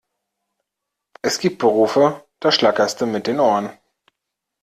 [1.21, 3.69] Es gibt Berufe, da schlackerste mit den Ohren!